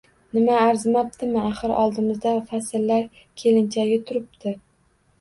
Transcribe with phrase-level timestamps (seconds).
[0.37, 4.61] Nima arzimabdimi, axir oldimizda fasllar kelinchagi turibdi.